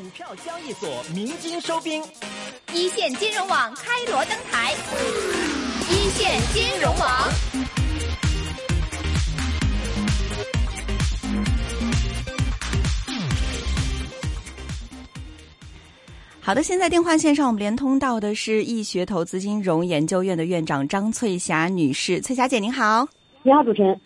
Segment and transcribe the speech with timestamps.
[0.00, 2.02] 股票交易所鸣金收兵，
[2.72, 4.72] 一线金融网开锣登台，
[5.90, 7.06] 一线金融网。
[16.40, 23.06] 好的，现在电话线上我们连通到的是易学投资金融研究院的院长张翠霞女士，翠霞姐您好。
[23.42, 24.00] 你好，主持人。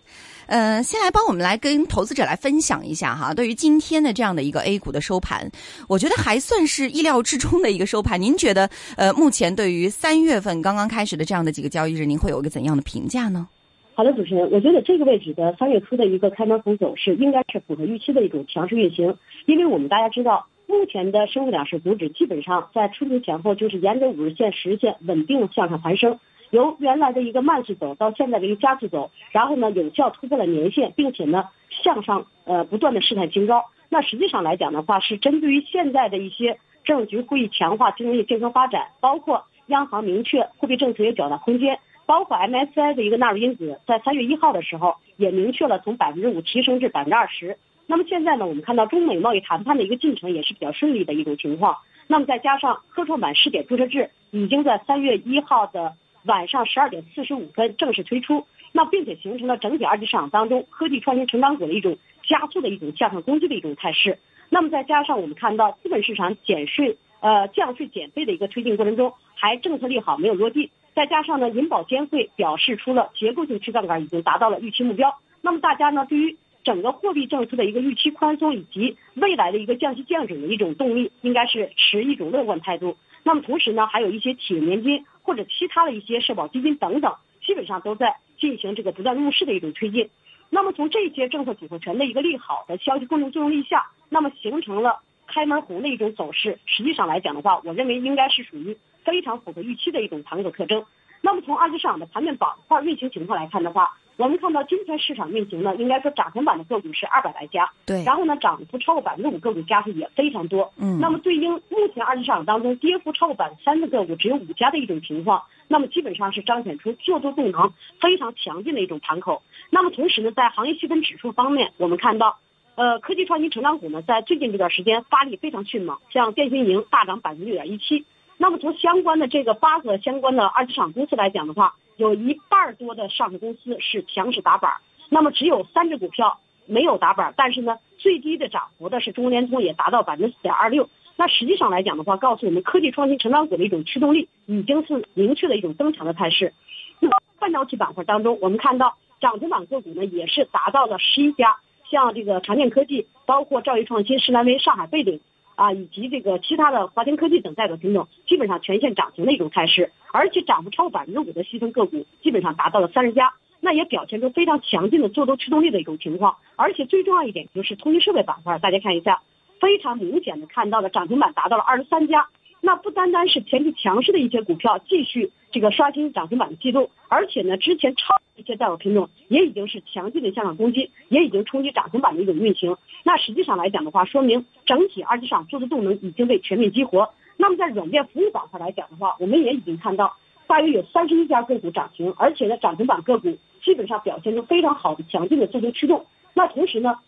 [0.47, 5.51] 呃，先来帮我们来跟投资者来分享一下哈，对于今天的这样的一个 A 股的收盘，
[5.89, 8.21] 我觉得还算是意料之中的一个收盘。
[8.21, 13.49] 您觉得呃，目前对于三月份刚刚开始的这样的几个交易日，您会有一个怎样的评价呢？
[13.95, 19.17] 好的，主持人，我觉得这个位置的三月初的一个开门红走势，应该是符合预期的一种强势运行。
[19.47, 26.19] 因为我们大家知道，目前的生物两市股指基本上在春节前后就是沿着五日线、十日线稳定向上攀升。
[26.51, 33.65] 由原来的一个慢速走到现在的一个加速走，然后呢有效突破了年线，并且呢向上呃不断的试探新高。
[33.89, 47.59] 那实际上来讲的话，是针对于现在的一些政局会议强化金融业健康发展，包括央行明确货币政策有较大空间，包括 MSCI 的一个纳入因子在三月一号的时候也明确了从百分之五提升至百分之二十。
[47.87, 51.79] 那么现在呢，我们看到中美贸易谈判的一个进程也是比较顺利的一种情况。
[52.07, 55.95] 那么再加上科创板试点注册制已经在三月一号的。
[56.25, 64.19] 晚上十二点四十五分正式推出，那并且形成了整体二级市场当中科技创新成长股的一种加速的一种向上攻击的一种态势。
[64.49, 75.15] 那么再加上我们看到资本市场减税呃降税减费的一个推进过程中，还政策利好没有落地，再加上呢银保监会表示出了结构性去杠杆已经达到了预期目标。
[75.41, 82.97] 那么大家呢对于整个货币政策的一个预期宽松以及未来的一个降息降准的一种动力，应该是持一种乐观态度。
[83.25, 85.05] 那么同时呢，还有一些企业年金。
[85.27, 90.11] 或者其他的一些社保基金等等，基本上都在进行这个不断入市的一种推进。
[90.51, 96.59] 那么从这些政策组合拳的一个利好的消息共同作用力下，那么形成了开门红的一种走势。
[96.67, 100.85] 实际上来讲的话，我认为应该是属于非常符合预期的一种盘口特征。
[101.23, 119.43] 那么从二级市场的盘面板块运行情况来看的话，我们看到今天市场运行呢，应该说涨停板的个股是二百来家，对，然后呢涨幅超过百分之五个股家数也非常多，嗯，那么对应目前二级市场当中跌幅超过百分之三的个股只有五家的一种情况，那么基本上是彰显出做多动能非常强劲的一种盘口。
[119.71, 122.39] 那么同时呢，在行业细分指数方面，我们看到，
[122.77, 128.05] 呃，科技创新成长股呢，在最近这段时间发力非常迅猛，像电信营大涨百分之六点一七。
[128.37, 134.73] 那么从相关的这个八个相关的二级市场公司来讲的话，有一半多的上市公司是强势打板，
[135.11, 140.89] 那么只有三只股票没有打板，但是呢，最低的涨幅的是中国联通，也达到百分之四点二六。
[141.17, 146.53] 那实际上来讲的话，告诉我们科技创新成长股的一种驱动力已经是明确的一种增强的态势。
[146.99, 151.57] 那么半导体板块当中，我们看到涨停板个股呢也是达到了十一家，
[151.89, 155.21] 像这个长电科技，包括兆易创新、施兰威、上海贝鼎。
[155.55, 166.37] 啊，以及这个其他的华天科技等代表品种，基本上全线涨停的一种态势，而且涨幅超过百分之五的细分个股，基本上达到了三十家，那也表现出非常强劲的做多驱动力的一种情况。
[166.57, 169.23] 而且最重要一点就是通讯设备板块，大家看一下，
[169.61, 172.29] 非常明显的看到了涨停板达到了二十三家。
[172.67, 182.79] 那不单单是前期强势的一些股票继续这个刷新涨停板的记录，而且呢，之前超一些代表品种也已经是强劲的向上攻击，也已经冲击涨停板的一种运行。
[183.03, 187.11] 那实际上来讲的话，说明整体二级市场做的动能已经被全面激活。
[187.37, 190.17] 那么在软件服务板块来讲的话，我们也已经看到
[190.47, 196.07] 大约有三十一家个股涨停，而且呢，涨停板个股基本上表现出非常好的强劲的做多驱动。
[196.33, 196.99] 那同时呢，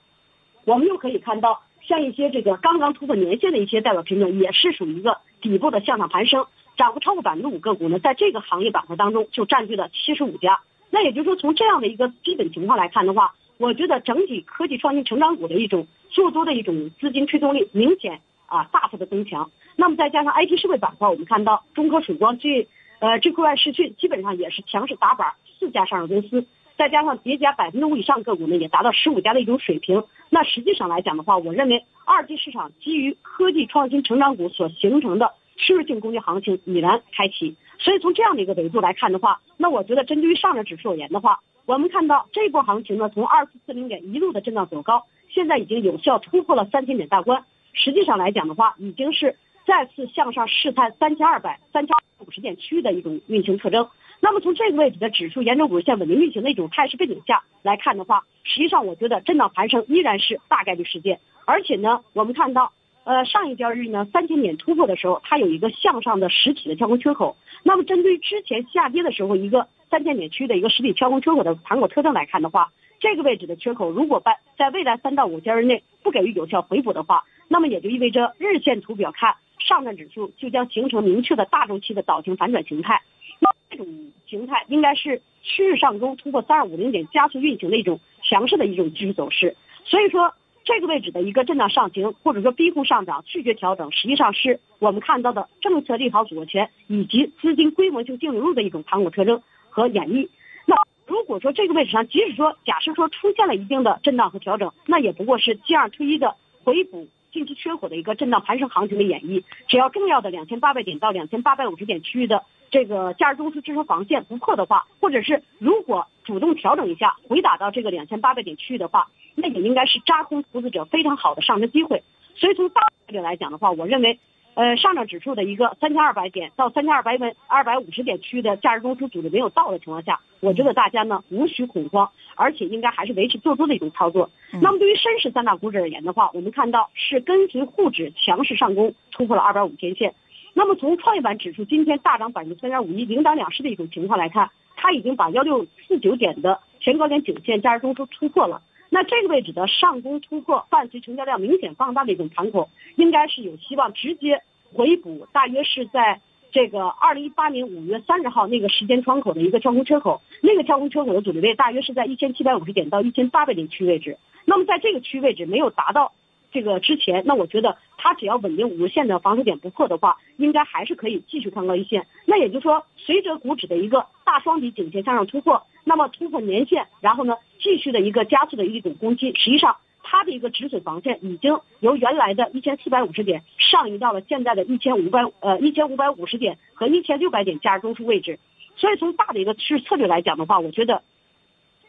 [0.67, 1.63] 我们又可以看到。
[1.87, 10.61] 像一些这个刚刚突破年线的一些代表品种，也是属于一个底部的向上攀升，涨幅超过百分之五个股呢，在这个行业板块当中就占据了七十五家。
[10.91, 19.51] 那也就是说，从这样的一个基本情况来看的话，我觉得整体科技创新成长股的一种做多的一种资金驱动力明显啊大幅的增强。
[19.77, 22.67] 那么再加上 IT 设备板块，我们看到中科曙光、这
[22.99, 26.47] 呃智慧外视讯基本上也是强势打板，四家上市公司。
[26.77, 30.05] 再加上叠加百分之五以上个股呢，也达到十五家的一种水平。
[30.29, 37.57] 那实际上来讲的话，我认为二级市场基于科技创新成长股所形成的趋势性攻击行情已然开启。
[37.79, 47.45] 所以从这样的一个维度来看的话，那我觉得针对于上证指数而言的话，我们看到这波行情呢，从二四四零点一路的震荡走高，现在已经有效突破了三千点大关。
[47.73, 49.37] 实际上来讲的话，已经是
[49.67, 53.89] 再次向上试探三千二百、三千五十点区域的一种运行特征。
[54.21, 61.21] 那么从这个位置的指数沿着五日线稳定运行的一种态势背景下来看的话，实际上我觉得震荡盘升依然是大概率事件。
[61.45, 62.73] 而且呢，我们看到，
[63.05, 67.37] 呃，上一交易日呢三千点突破的时候，它有一个向上的实体的跳空缺口。
[67.63, 83.03] 那么针对之前下跌的时候一个三千点区的一个实体跳空缺口的盘口特征来看的话，这个位置的缺口如果在在未来三到五交易日内不给予有效回补的话，那么也就意味着日线图表看上证指数就将形成明确的大周期的倒型反转形态。
[83.41, 83.87] 那这种
[84.27, 89.57] 形态应该是趋势上攻突破三二五零点加速运行的一种强势的一种技术走势。
[89.85, 90.35] 所以说。
[90.69, 99.41] 这个位置的一个震荡上行，或者说逼空上涨、拒绝调整，实际上是我们看到的政策利好组合拳以及资金规模性净流入的一种盘口特征
[99.71, 100.29] 和演绎。
[100.67, 100.75] 那
[101.07, 106.35] 如果说这个位置上，即使说假设说出现了一定的震荡和调整，那也不过是进二退一的
[106.65, 107.07] 回补
[107.37, 109.45] 近期缺口的一个震荡盘升行情的演绎。
[109.69, 119.09] 只要重要的两千八百点到两千八百五十点区域的这个价值中枢支撑防线不破的话，或者是如果主动调整一下回打到这个两千八百点区域的话。
[119.39, 122.03] 那也应该是扎空投资者非常好的上升机会，
[122.37, 124.19] 所以从大概率来讲的话，我认为，
[124.57, 134.31] 呃，上证指数的一个三千二百点到三千二百分二百五十点区域的价值中枢阻力没有到的情况下，我觉得大家呢无需恐慌，而且应该还是维持做多的一种操作。
[134.63, 140.15] 那么对于深市三大股指而言的话，我们看到是跟随沪指强势上攻，突破了二百五天线。
[140.55, 148.63] 那么从创业板指数今天大涨百分之三点五一，领涨两市的一种情况来看，它已经把幺六四九点的前高点颈线价值中枢突破了。
[148.89, 154.43] 那这个位置的上攻突破，伴随成交量明显放大的一种盘口，应该是有希望直接
[154.73, 156.21] 回补，大约是在
[156.53, 164.19] 这个二零一八年五月三十号那个时间窗口的一个跳空缺口，那个跳空缺口的阻力位大约是在一千七百五十点到一千八百点区位置。
[164.45, 166.13] 那么在这个区位置没有达到。
[166.57, 172.07] 这个之前，那我觉得它只要稳定五日线的防守点不破的话，应该还是可以继续看高一线。
[172.25, 188.39] 那也就是说，随着股指的一个大双底颈线向上突破，那么突破年线，然后呢，继续的一个加速的一种攻击，实际上它的一个止损防线已经由原来的一千四百五十点上移到了现在的一千五百呃一千五百五十点和一千六百点加中枢位置。
[188.77, 191.03] 所以从大的一个趋势策略来讲的话，我觉得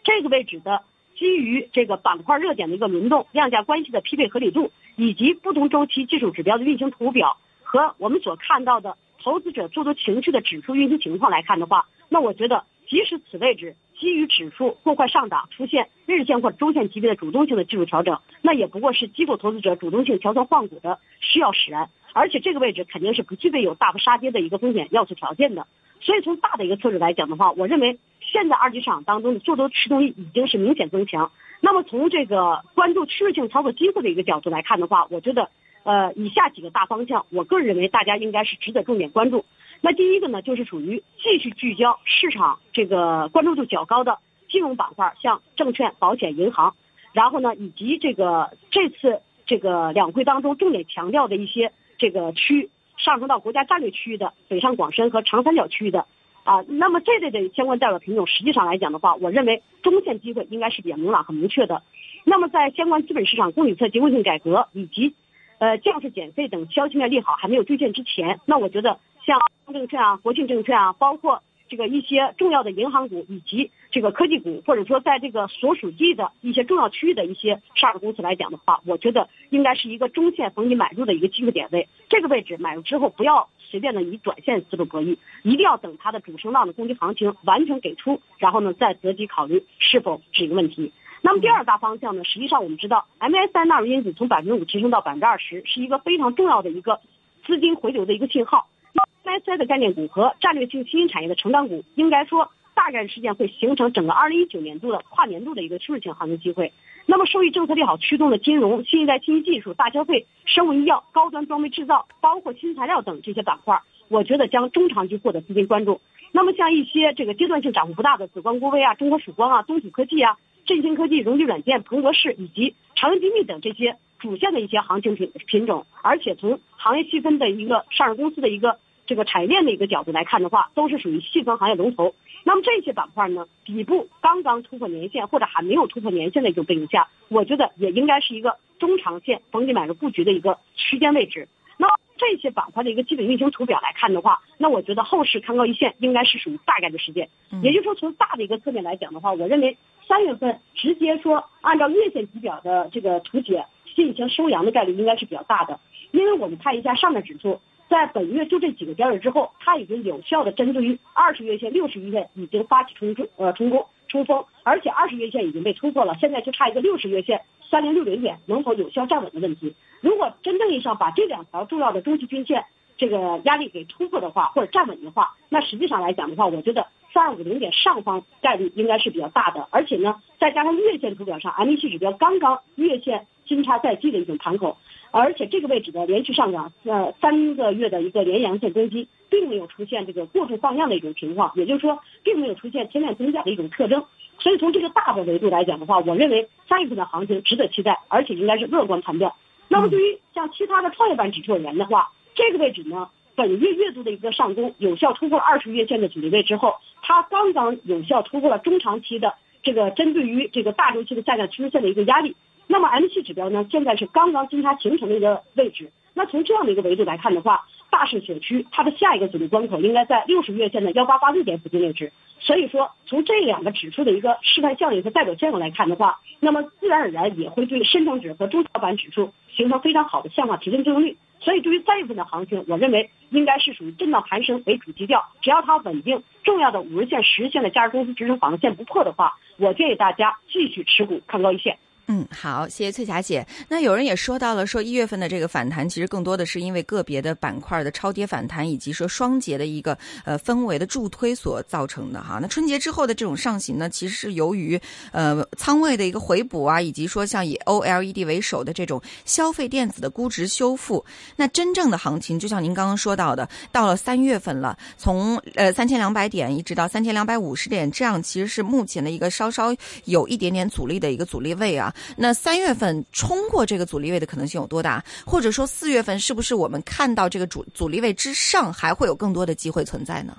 [0.03, 0.81] 这个位置的。
[1.17, 25.65] 基于这个板块热点的一个轮动、量价关系的匹配合理度，以及不同周期技术指标的运行图表和我们所看到的投资者做多情绪的指数运行情况来看的话，那我觉得即使此位置基于指数过快上涨出现日线或周线级别的主动性的技术调整，那也不过是机构投资者主动性调仓换股的需要使然，而且这个位置肯定是不具备有大幅杀跌的一个风险要素条件的。
[25.99, 27.97] 所以从大的一个策略来讲的话，我认为
[28.27, 31.31] 现在二级市场当中的做多驱动力已经是明显增强。
[31.59, 35.49] 那么从这个关注趋势性操作机会的一个角度来看的话，我觉得，
[35.83, 39.43] 呃，以下几个大方向，我个人认为大家应该是值得重点关注。
[39.81, 44.19] 那第一个呢，就是属于继续聚焦市场这个关注度较高的
[44.49, 46.75] 金融板块，像证券、保险、银行，
[47.13, 52.69] 然后呢，以及这个这次这个两会当中重点强调的一些这个区。
[52.97, 56.07] 上升到国家战略区域的北上广深和长三角区域的
[56.47, 61.83] 啊，那么这类的相关代表品种，实际上来讲的话，我认为中线机会应该是比较明朗和明确的。
[62.23, 65.13] 那么在相关资本市场供给侧结构性改革以及
[65.59, 69.37] 呃降税减费等消息面利好还没有兑现之前，那我觉得像
[69.73, 71.43] 证券啊、国信证券啊，包括。
[71.69, 81.89] 这个一些重要的银行股以及这个科技股，或者说在这个所属地的一些重要区域的一些上市公司来讲的话，我觉得应该是一个中线逢低买入的一个机会点位。
[82.09, 90.93] 这个位置买入之后，不要随便的以短线思路博弈，一定要等它的主升浪的攻击行情完全给出，然后呢再择机考虑是否是一个问题。
[91.21, 97.01] 那么第二大方向呢，实际上我们知道，M S I 纳入因子从百分之五提升到百分之二十，是一个非常重要的一个
[97.45, 98.67] 资金回流的一个信号。
[98.93, 106.71] 那 M S I 的概念股和战略性新兴产业的成长股，应该说大概率事件会形成整个二零一九年度的跨年度的一个趋势性行情机会。
[107.09, 116.01] 那么，受益政策利好驱动的金融、新一代信息技术、大消费、生物医药、高端装备制造，包括新材料等这些板块，我觉得将中长期获得资金关注。
[116.33, 128.79] 那么，像一些这个阶段性涨幅不大的紫光国微啊、中国曙光啊、东土科技啊、振兴科技、荣基软件、鹏博士以及长安精密等这些主线的一些行情品品种，而且从行业细分的一个上市公司的一个。
[129.07, 132.13] 这个产业链的一个角度来看的话，都是属于细分行业龙头。
[132.43, 141.47] 那么这些板块呢，底部刚刚突破年线或者还没有突破年线的一种背景下，我觉得也应该是一个中长线逢低买入布局的一个区间位置。
[141.77, 141.87] 那
[142.17, 147.29] 这些板块的一个基本运行图表来看的话，那我觉得后市看高一线应该是属于大概率事件。
[147.61, 155.79] 也就是说，从大的一个侧面来讲的话，我认为三月份直接说按照月线级表的这个图解进行收阳的概率应该是比较大的，
[156.11, 157.59] 因为我们看一下上证指数。
[157.89, 169.75] 在本月就这几个交易之后，它已经有效的针对于二十月线、六十月线已经发起冲冲呃冲攻冲锋，而且二十月线已经被突破了，现在就差一个六十月线三零六零点能否有效站稳的问题。
[170.01, 172.65] 如果真正意义上把这两条重要的中期均线
[172.97, 176.87] 这个压力给突破的话，或者站稳的话，那实际上来讲的话，我觉得。
[177.13, 184.77] 三二五零点上方概率应该是比较大的，而且呢，再加上月线图表上 M 系指标刚刚月线金叉在即的一种盘口，
[185.11, 194.05] 而且这个位置的连续上涨，呃，三个月的一个连阳线攻击，并没有出现这个过度放量的一种情况，也就是说，并没有出现天量增加的一种特征。
[194.39, 199.33] 所以从这个大的维度来讲的话，我认为三月份的行情值得期待，而且应该是乐观判断。
[199.67, 209.33] 那么对于像其他的创业板指数而言的话，这个位置呢，本月月度的一个上攻有效突破了二十月线的阻力位之后，它刚刚有效突破了中长期的
[209.63, 212.35] 这个针对于这个大周期的下降趋势线的一个压力。
[212.67, 215.91] 那么 M 系指标呢，现在是刚刚金叉形成的一个位置。
[216.13, 222.11] 那从这样的一个维度来看的话，大势所趋，它的下一个阻力关口应该在六十月线的幺八八六点附近位置。
[222.39, 231.17] 所以说，从这两个指数的一个示范效应和代表效应来看的话，那么自然而然也会对深成指和中小板指数形成非常好的向上提振作用力。
[231.39, 235.23] 所以，对于三月份的行情，我认为应该是属于震荡盘升为主基调。
[235.41, 241.77] 只要它稳定，重要的五日线、十日线的价值公司支撑防线不破的话，我建议大家继续持股看高一线。
[242.09, 243.45] 嗯，好，谢谢翠霞姐。
[243.67, 252.39] 那有人也说到了，说一月份的这个反弹，其实更多的是因为个别的板块的超跌反弹，以及说双节的一个呃氛围的助推所造成的哈。
[252.41, 254.79] 那春节之后的这种上行呢，其实是由于
[255.11, 261.03] 呃仓位的一个回补啊，以及说像以 OLED 为首的这种消费电子的估值修复。
[261.35, 271.93] 那真正的行情，就像您刚刚说到的，到了三月份了，从呃三千两百点一直到三千两百五十点，这样其实是目前的一个稍稍有一点点阻力的一个阻力位啊。
[272.15, 275.03] 那三月份冲过这个阻力位的可能性有多大？
[275.25, 280.35] 或者说四月份是不是我们看到这个阻阻力位之上还会有更多的机会存在呢？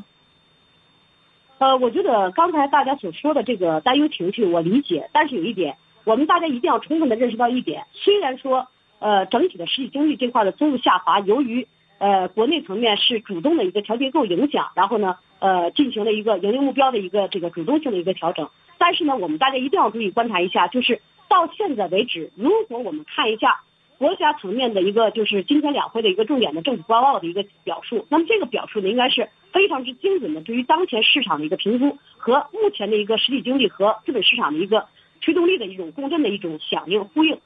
[1.59, 8.69] 呃，我觉得刚才大家所说的这个担忧情绪我理解，但是有一点，我们大家一定要充分的认识到一点，虽然说
[9.01, 11.67] 呃整体的实体经济这块的增速下滑，由于
[11.99, 18.49] 呃国内层面是主动的一个调结构影响，然后呢呃进行了一个盈利目标的一个这个主动性的一个调整，
[18.79, 21.01] 但是呢我们大家一定要注意观察一下，就是。
[21.29, 23.61] 到现在为止，如果我们看一下
[23.99, 34.87] 国家层面的一个就是今天两会的一个重点的政府报告的一个表述，那么这个表述呢，应该是非常之精准的，对于当前市场的一个评估和目前的一个实体经济和资本市场的一个
[35.21, 37.41] 驱动力的一种共振的一种响应呼应。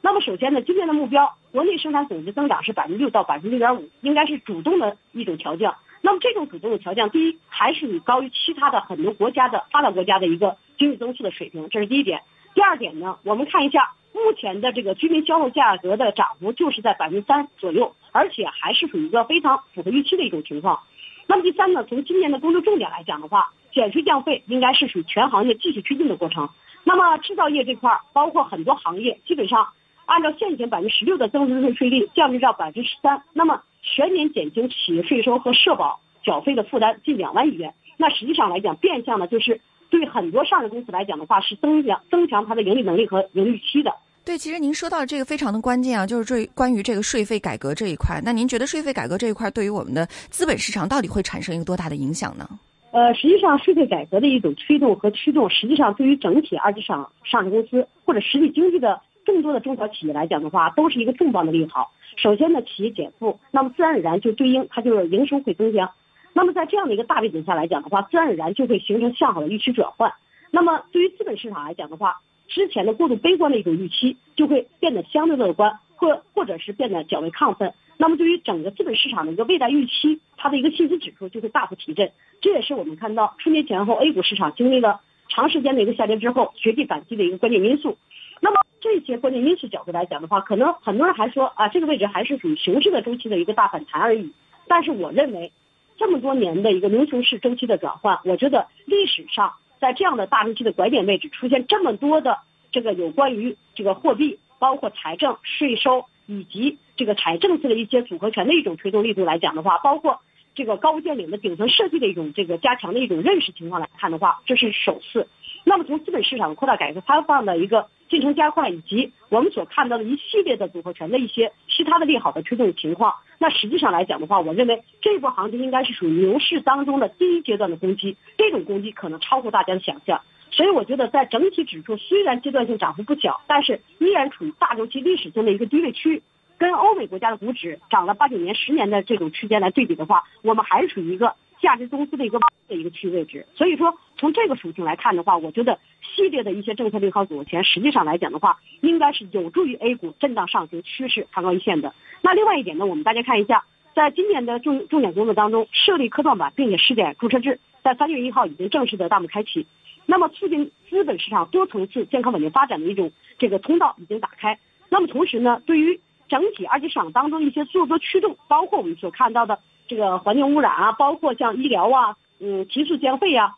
[0.00, 5.76] 那么首先呢，今年的目标，国内生产总值增长是百分之六到百分之六点五，应该是主动的一种调降。
[6.00, 12.22] 那么这种主动的调降，第一还是你高于其他的很多国家的发达国家的一个经济增速的水平，这是第一点。
[12.58, 20.80] 第二点呢，我们看一下目前的这个居民消费价格的涨幅就是在百分之三左右，而且还是属于一个非常符合预期的一种情况。
[21.28, 26.48] 那么第三呢，从今年的工作重点来讲的话，减税降费应该是属于全行业继续推进的过程。
[26.82, 29.68] 那么制造业这块儿，包括很多行业，基本上
[30.06, 37.74] 按照现行百分之十六的增值税税率降至到百分之十三，那么全年减轻企业税收和社保缴费的负担近两万亿元。
[37.98, 39.60] 那实际上来讲，变相呢就是。
[39.90, 43.92] 对很多上市公司来讲的话，是增强增强它的盈利能力和盈利预期的。
[44.24, 48.20] 对，其实您说到这个非常的关键啊，就是这关于这个税费改革这一块。
[48.22, 52.46] 那您觉得税费改革这一块对于我们的资本市场到底会产生一个多大的影响呢？
[52.90, 61.90] 呃，实际上税费改革的一种推动和驱动，实际上对于整体二级市场上市公司或者实体经济的众多的中小企业来讲的话，都是一个重磅的利好。
[62.16, 65.90] 首先呢，企业减负，那么自然而然就对应它就是营收会增加。
[66.38, 70.12] 那么在这样的一个大背景下来讲的话，自然而然就会形成向好的预期转换。
[70.52, 77.74] 那么对于资本市场来讲的话，之前的过度悲观的一种预期就会变得相对乐观，或或者是变得较为亢奋。
[77.96, 82.12] 那么对于整个资本市场的一个未来预期，它的一个信心指数就会大幅提振。
[82.40, 87.98] 这也是我们看到春节前后 A 股市场经历了长时间的一个下跌之后绝地反击的一个关键因素。
[88.40, 94.32] 那么这些关键因素角度来讲的话，可能很多人还说啊，这个位置还是属于熊市的周期的一个大反弹而已。
[94.68, 95.50] 但是我认为。
[95.98, 102.38] 这么多年的一个牛熊市周期的转换，我觉得历史上在这样的大周期的拐点位置出现这么多的
[102.70, 110.20] 这个有关于这个货币、包括财政、税收以及这个财政策的一些组合拳的一种推动力度来讲的话，包括
[110.54, 115.28] 这个高屋建瓴的顶层设计的一种这个加强的一种认识情况来看的话，这是首次。
[115.68, 130.22] 那么从资本市场扩大改革开放的一个进程加快，以及我们所看到的一系列的组合拳的一些其他的利好的推动情况，那实际上来讲的话，我认为这波行情应该是属于牛市当中的第一阶段的攻击，这种攻击可能超乎大家的想象。
[130.50, 136.22] 所以我觉得在整体指数虽然阶段性涨幅不小，但是依然处于大周期历史性的一个低位区，
[136.56, 141.34] 跟欧美国家的股指涨了八九年、十年的这种区间来对比的话，我们还是处于一个。
[141.60, 151.94] 价值中枢的一个的一个区域位置，所以说从这个属性来看的话，我觉得系列的一些政策利好组合拳，实际上来讲的话，应该是有助于 A 股震荡上行趋势看高一线的。
[152.22, 159.66] 那另外一点呢，我们大家看一下，在今年的重重点工作当中，设立科创板并且试点注册制，在三月一号已经正式的大幕开启。
[160.06, 164.58] 那么，促进资本市场多层次健康稳定发展的一种这个通道已经打开。
[164.88, 173.56] 那么，同时呢，对于整体二级市场当中一些做多驱动，包括我们所看到的这个环境污染啊，包括像医疗啊，嗯，提速降费啊，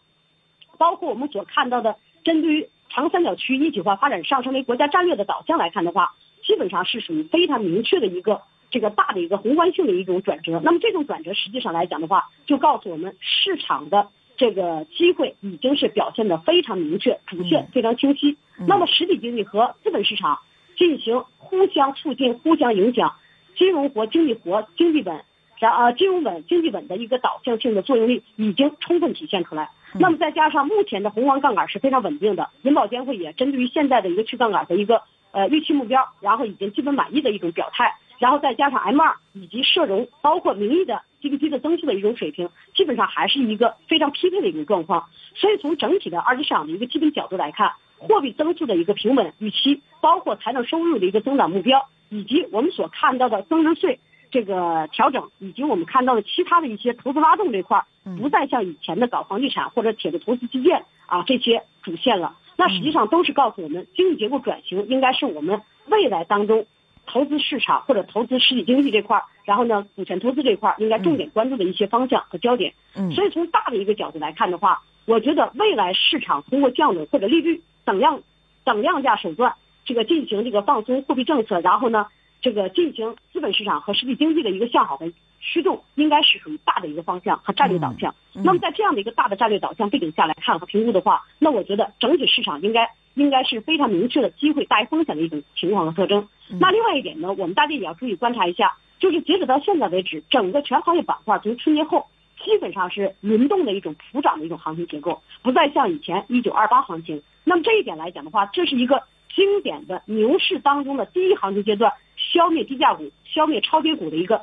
[0.79, 10.61] 包括我们所看到的针对于长三角区一体化发展上升为国家战略的导向来看的话，基本上是属于非常明确的一个这个大的一个宏观性的一种转折。
[10.65, 14.09] 那么，这种转折实际上来讲的话，就告诉我们市场的。
[14.37, 18.39] 这个机会已经是表现的非常明确，主线非常清晰。
[18.67, 20.39] 那么实体经济和资本市场
[20.79, 23.17] 进行互相促进、互相影响，
[23.55, 25.23] 金融活、经济活、经济稳，
[25.61, 29.71] 然啊金融稳、经济稳的一个导向性的作用力已经充分体现出来。
[29.93, 35.03] 那么再加上目前的宏观杠杆是非常稳定的，银保监会也针对于现在的一个去杠杆的一个
[35.33, 37.95] 呃预期目标，然后已经基本满意的一种表态。
[38.19, 45.09] 然后再加上 M 二以及社融，包括名义的 GDP 的增速的一种水平，基本上还是一个非常匹配的一个状况。
[45.35, 53.99] 所以从整体的二级市场的一个基本角度来看，货币增速的一个平稳预期，包括财政收入的一个增长目标，以及我们所看到的增值税
[54.31, 57.85] 这个调整，以及我们看到的其他的一些投资拉动这块，
[58.21, 62.37] 不再像以前的搞房地产或者铁路投资基建啊这些主线了。
[62.57, 66.67] 那实际上都是告诉我们，经济结构转型应该是我们未来当中。
[67.07, 72.73] 投资市场或者投资实体经济这块儿，然后呢，股权投资这块儿应该重点关注的一些方向和焦点。
[72.95, 78.23] 嗯，所以从大的一个角度来看的话，我觉得未来市场通过降准或者利率等量
[78.63, 82.07] 等量价手段，这个进行这个放松货币政策，然后呢，
[82.41, 88.15] 这个进行资本市场和实体经济的一个向好的驱动，应该是属于大的一个方向和战略导向。
[88.33, 92.91] 那么在这样的一个大的战略导向背景下来看和评估的话，那我觉得整体市场应该。
[93.15, 96.29] 应该是非常明确的机会大于风险的一种情况和特征。
[96.61, 102.07] 那另外一点呢，我们大家也要注意观察一下，就是截止到现在为止，整个全行业板块从春节后
[102.43, 107.21] 基本上是轮动的一种普涨的一种行情结构，不再像以前一九二八行情。
[107.43, 109.03] 那么这一点来讲的话，这是一个
[109.35, 111.93] 经典的牛市当中的第一行情阶段，
[112.33, 114.43] 消灭低价股、消灭超跌股的一个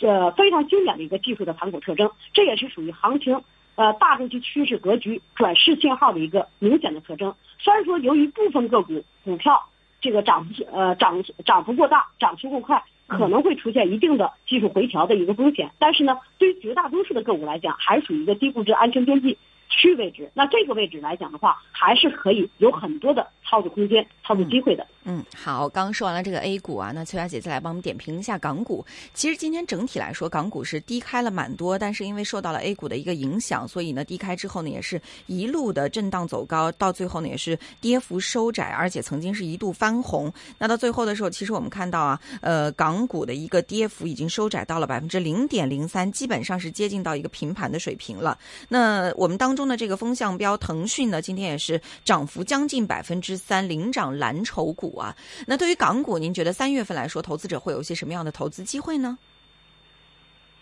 [0.00, 2.10] 呃非常经典的一个技术的盘口特征。
[2.32, 3.42] 这也是属于行情。
[3.76, 7.34] 呃，大周期趋势格局转势信号的一个明显的特征。
[7.58, 9.70] 虽然说由于部分个股股票
[10.02, 19.38] 这个涨幅呃涨涨幅过大，涨幅过快，可能会出现一定的技术回调的一个风险，但是呢，对于绝大多数的个股来讲，还属于一个低估值安全边际。
[19.70, 24.86] 区位置，那这个位置来讲的话，还是可以有很多的操作空间、操作机会的。
[25.04, 28.84] 嗯，好，刚说完了这个 A 股啊，那崔小姐再来帮我们点评一下港股。
[29.14, 40.30] 其实今天整体来说，港股是低开了蛮多，但是因为受到了 A 股的一个影响，所以呢，低开之后呢，也是一路的震荡走高，到最后呢，也是跌幅收窄，而且曾经是一度翻红。
[40.58, 48.38] 那到最后的时候，其实我们看到啊，呃，港股的一个跌幅已经收窄到了百分之零点零三，基本上是接近到一个平盘的水平了。
[48.68, 55.14] 那我们当中中的这个风向标腾讯呢，今天也是涨幅将近百分之三，领涨蓝筹股啊。
[55.46, 59.18] 那对于港股，您觉得三月份来说，投资者会有一些什么样的投资机会呢？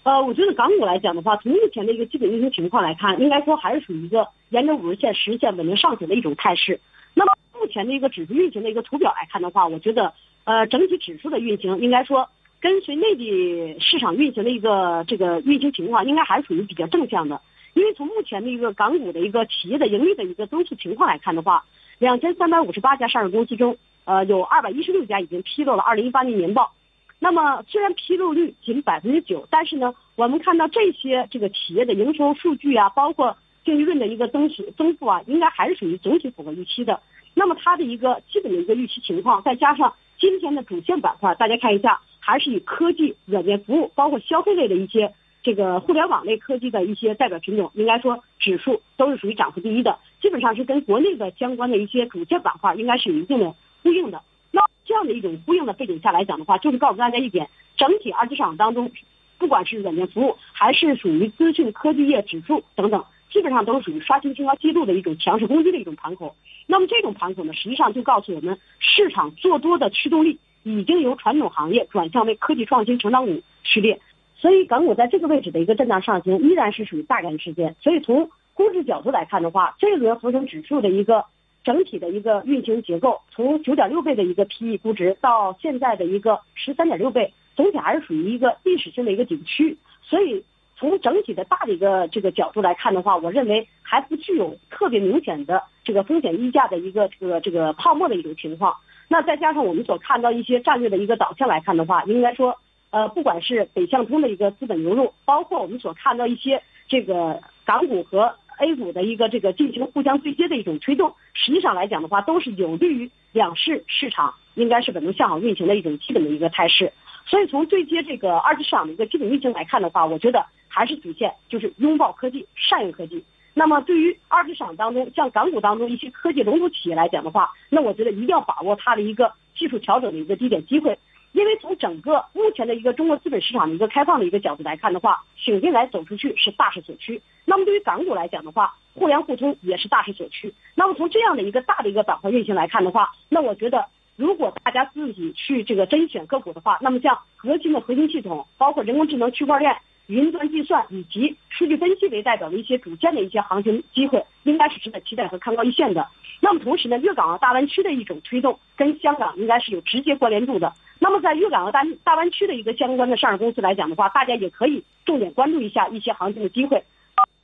[0.03, 6.81] 呃，我觉得港股来讲的话，从目前的一个基本运行情况来看，应该说还是属于一个沿着五日线、十日线稳定上行的一种态势。
[7.15, 12.29] 那么目前的一个指数运行的一个图表来看的话，我觉得呃整体指数的运行应该说
[12.61, 17.41] 跟随内地市场运行的一个这个运行情况，应该还是属于比较正向的。
[17.79, 21.65] 因为从目前的一个港股的一个企业的盈利的一个增速情况来看的话，
[21.99, 23.79] 两千三百五十八家上市公司中。
[24.05, 26.73] 呃，有二百一十六家已经披露了二零一八年年报，
[27.19, 33.37] 那么虽然披露率仅百分之九，但是呢，我们看到这些这个企业的营收数据啊，包括
[33.67, 37.03] 净利润的一个增速增速啊，应该还是属于总体符合预期的。
[37.35, 45.13] 那么它的一个基本的一个预期情况，再加上今天的主线板块，大家看一下，还是以科技、软件服务，包括消费类的一些
[45.49, 53.55] 这个互联网类科技的一些代表品种，应该说指数都是属于涨幅第一的，基本上是跟国内的相关的一些主线板块应该是有一定的。
[53.83, 58.93] 呼应的，那这样的一种呼应的背景下来讲的话，就是告诉大家一点，整体二级市场当中，
[59.39, 66.37] 不管是软件服务还是属于资讯科技业指数等等，基本上都是属于刷新新高记录的一种强势攻击的一种盘口。
[66.67, 74.01] 那么这种盘口呢，实际上就告诉我们，市场做多的驱动力已经由传统行业转向为科技创新成长股序列。
[74.39, 77.77] 所以港股在这个位置的一个震荡上行，依然是属于大概率事件。
[77.81, 81.27] 所以从估值角度来看的话，这轮合成指数的一个。
[81.65, 89.77] 整体的一个运行结构，从九点六倍的一个 PE 估值到现在的一个十三点六倍，总体还是属于一个历史性的一个顶区。
[90.03, 90.43] 所以
[90.77, 98.75] 从整体的大的一个这个角度来看的话，我认为还不具有特别明显的这个风险溢价的一个这个这个泡沫的一种情况。
[99.09, 102.57] 那再加上我们所看到一些战略的一个导向来看的话，应该说，
[102.91, 116.93] 呃，不管是北向通的一个资本流入，包括我们所看到一些这个港股和 A 股的一个这个进行互相对接的一种推动，实际上来讲的话，都是有利于两市市场应该是稳中向好运行的一种基本的一个态势。
[117.27, 123.23] 所以从对接这个二级市场的一个基本运行来看的话，我觉得还是主线就是拥抱科技、善用科技。
[123.53, 130.99] 那么对于二级市场当中，像港股当中一些科技龙头企业来讲的话，那我觉得一定要把握它的一个技术调整的一个低点机会。
[131.33, 137.21] 因为从整个目前的一个中国资本市场的一个开放的一个角度来看的话，请进来走出去是大势所趋。
[137.45, 140.55] 那么对于港股来讲的话，互联互通也是大势所趋。
[140.75, 143.85] 那么从这样的一个大的一个板块运行来看的话，那我觉得
[144.17, 149.77] 如果大家自己去这个甄选个股的话，那么像核心的核心系统，包括人工智能、区块链。
[150.09, 156.09] 云端计算以及数据分析为代表的一些主线的一些行情机会，应该是值得期待和看高一线的。
[156.41, 160.73] 那么同时呢，粤港澳大湾区的一种推动跟香港应该是有直接关联度的。
[160.99, 166.83] 那么在粤港澳大大湾区的一个相关的上市公司来讲的话，大家也可以重点关注一下一些行情的机会。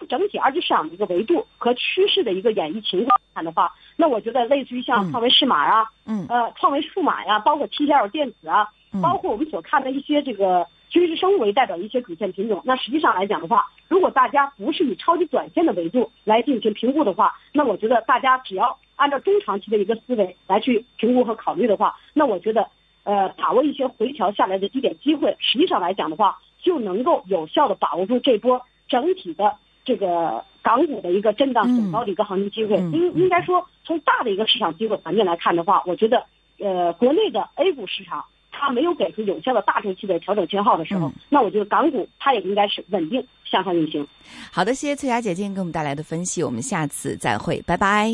[0.08, 8.68] 整体二级市场的一个维度和趋势的一个演绎情况看的话，那我觉得类似于像创维视码啊，嗯，呃，创维数码呀，包括 TCL 电子啊，
[9.00, 10.66] 包括我们所看的一些这个。
[10.90, 22.68] 军事生物为代表的一些主线品种，那实际上来讲的话，如果大家不是以超级短线的维度来进行评估的话，那我觉得大家只要按照中长期的一个思维来去评估和考虑的话，那我觉得，
[23.04, 32.76] 呃，把握一些回调下来的低点机会，实际上来讲的话，就能够有效的把握住这波整体的这个港股的一个震荡走高的一个行情机会。
[32.76, 36.24] 应应该说，从大的一个市场机会环境来看的话，我觉得，
[36.58, 38.24] 呃，国内的 A 股市场。
[38.56, 44.06] 它没有给出有效的大周期的调整信号的时候，那我觉得港股它也应该是稳定向上运行。
[44.52, 48.12] 好的，谢谢翠霞姐今天给我们带来的分析，我们下次再会，拜拜。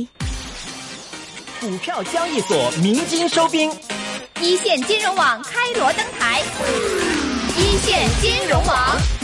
[1.60, 3.70] 股票交易所鸣金收兵，
[4.42, 6.42] 一线金融网开锣登台，
[7.58, 9.19] 一线金融网。